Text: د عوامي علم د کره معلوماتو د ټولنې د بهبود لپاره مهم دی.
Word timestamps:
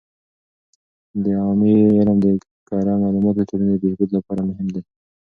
د 1.23 1.25
عوامي 1.39 1.71
علم 1.99 2.17
د 2.25 2.27
کره 2.67 2.93
معلوماتو 3.01 3.39
د 3.39 3.47
ټولنې 3.49 3.73
د 3.75 3.81
بهبود 3.83 4.09
لپاره 4.17 4.41
مهم 4.49 4.67
دی. 4.75 4.81